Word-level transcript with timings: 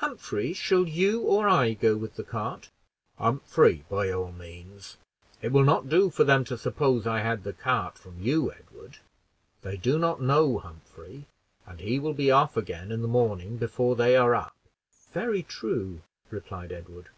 Humphrey, 0.00 0.52
shall 0.52 0.86
you 0.86 1.22
or 1.22 1.48
I 1.48 1.72
go 1.72 1.96
with 1.96 2.16
the 2.16 2.22
cart?" 2.24 2.68
"Humphrey, 3.16 3.86
by 3.88 4.10
all 4.10 4.30
means; 4.30 4.98
it 5.40 5.50
will 5.50 5.64
not 5.64 5.88
do 5.88 6.10
for 6.10 6.24
them 6.24 6.44
to 6.44 6.58
suppose 6.58 7.06
I 7.06 7.20
had 7.20 7.42
the 7.42 7.54
cart 7.54 7.96
from 7.96 8.20
you, 8.20 8.52
Edward; 8.52 8.98
they 9.62 9.78
do 9.78 9.98
not 9.98 10.20
know 10.20 10.58
Humphrey, 10.58 11.24
and 11.64 11.80
he 11.80 11.98
will 11.98 12.12
be 12.12 12.30
off 12.30 12.54
again 12.54 12.92
in 12.92 13.00
the 13.00 13.08
morning 13.08 13.56
before 13.56 13.96
they 13.96 14.14
are 14.14 14.34
up." 14.34 14.52
"Very 15.14 15.42
true," 15.42 16.02
replied 16.30 16.70
Edward. 16.70 17.08